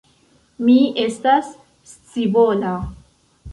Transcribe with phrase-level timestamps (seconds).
[0.69, 1.53] Mi estas
[1.93, 2.75] scivola.